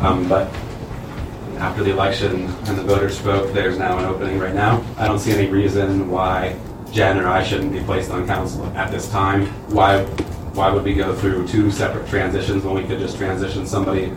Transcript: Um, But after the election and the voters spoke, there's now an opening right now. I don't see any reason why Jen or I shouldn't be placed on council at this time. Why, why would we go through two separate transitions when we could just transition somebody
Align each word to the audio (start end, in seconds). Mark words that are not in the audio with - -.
Um, 0.00 0.28
But 0.28 0.52
after 1.58 1.82
the 1.82 1.90
election 1.90 2.46
and 2.66 2.78
the 2.78 2.82
voters 2.84 3.18
spoke, 3.18 3.52
there's 3.52 3.78
now 3.78 3.98
an 3.98 4.04
opening 4.04 4.38
right 4.38 4.54
now. 4.54 4.84
I 4.96 5.06
don't 5.06 5.18
see 5.18 5.32
any 5.32 5.48
reason 5.48 6.08
why 6.08 6.56
Jen 6.92 7.18
or 7.18 7.28
I 7.28 7.42
shouldn't 7.42 7.72
be 7.72 7.80
placed 7.80 8.10
on 8.10 8.26
council 8.26 8.64
at 8.76 8.90
this 8.90 9.10
time. 9.10 9.46
Why, 9.74 10.04
why 10.54 10.70
would 10.70 10.84
we 10.84 10.94
go 10.94 11.14
through 11.14 11.48
two 11.48 11.70
separate 11.70 12.08
transitions 12.08 12.64
when 12.64 12.74
we 12.74 12.84
could 12.84 12.98
just 13.00 13.18
transition 13.18 13.66
somebody 13.66 14.12